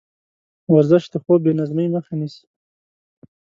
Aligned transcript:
ورزش 0.73 1.03
د 1.11 1.15
خوب 1.23 1.39
بېنظمۍ 1.45 1.87
مخه 1.95 2.13
نیسي. 2.19 2.45